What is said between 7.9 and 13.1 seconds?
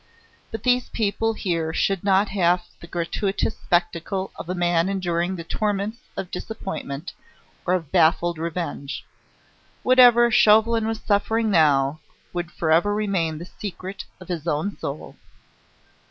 baffled revenge. Whatever Chauvelin was suffering now would for ever